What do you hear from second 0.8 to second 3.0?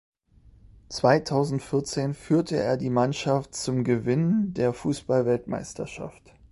Zweitausendvierzehn führte er die